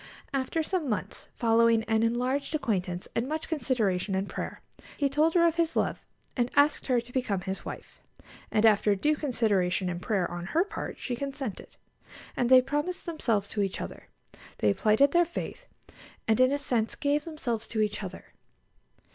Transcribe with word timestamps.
After 0.33 0.63
some 0.63 0.89
months, 0.89 1.27
following 1.35 1.83
an 1.83 2.01
enlarged 2.01 2.55
acquaintance 2.55 3.07
and 3.15 3.27
much 3.29 3.47
consideration 3.47 4.15
and 4.15 4.27
prayer, 4.27 4.59
he 4.97 5.07
told 5.07 5.35
her 5.35 5.45
of 5.45 5.57
his 5.57 5.75
love, 5.75 6.03
and 6.35 6.49
asked 6.55 6.87
her 6.87 6.99
to 6.99 7.13
become 7.13 7.41
his 7.41 7.63
wife; 7.65 8.01
and 8.49 8.65
after 8.65 8.95
due 8.95 9.15
consideration 9.15 9.91
and 9.91 10.01
prayer 10.01 10.27
on 10.31 10.45
her 10.47 10.63
part 10.63 10.97
she 10.97 11.15
consented, 11.15 11.75
and 12.35 12.49
they 12.49 12.63
promised 12.63 13.05
themselves 13.05 13.47
to 13.49 13.61
each 13.61 13.79
other; 13.79 14.07
they 14.57 14.73
plighted 14.73 15.11
their 15.11 15.23
faith, 15.23 15.67
and 16.27 16.39
in 16.41 16.51
a 16.51 16.57
sense 16.57 16.95
gave 16.95 17.23
themselves 17.23 17.67
to 17.67 17.79
each 17.79 18.01
other. 18.01 18.33